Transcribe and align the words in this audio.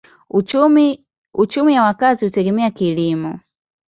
Uchumi 1.35 1.73
ya 1.73 1.83
wakazi 1.83 2.25
hutegemea 2.25 2.71
kilimo. 2.71 3.39